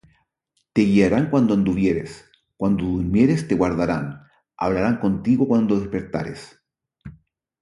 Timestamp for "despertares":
5.79-6.59